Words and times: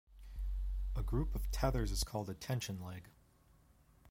A 0.95 1.03
group 1.03 1.35
of 1.35 1.51
tethers 1.51 1.91
is 1.91 2.03
called 2.03 2.27
a 2.27 2.33
tension 2.33 2.81
leg. 2.81 3.09